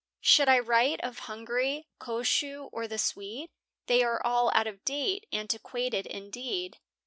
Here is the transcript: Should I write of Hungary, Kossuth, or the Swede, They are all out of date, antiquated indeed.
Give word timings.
Should 0.21 0.49
I 0.49 0.57
write 0.57 0.99
of 1.03 1.19
Hungary, 1.29 1.85
Kossuth, 1.99 2.69
or 2.71 2.87
the 2.87 2.97
Swede, 2.97 3.51
They 3.85 4.01
are 4.01 4.19
all 4.25 4.51
out 4.55 4.65
of 4.65 4.83
date, 4.83 5.27
antiquated 5.31 6.07
indeed. 6.07 6.79